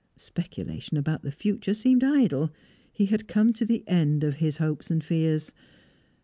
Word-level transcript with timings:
Speculation 0.17 0.97
about 0.97 1.21
the 1.21 1.31
future 1.31 1.75
seemed 1.75 2.03
idle; 2.03 2.51
he 2.91 3.05
had 3.05 3.27
come 3.27 3.53
to 3.53 3.65
the 3.65 3.83
end 3.87 4.23
of 4.23 4.37
hopes 4.57 4.89
and 4.89 5.03
fears. 5.03 5.53